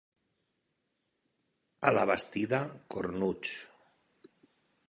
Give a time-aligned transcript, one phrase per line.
[1.91, 2.63] A la Bastida,
[2.97, 3.55] cornuts.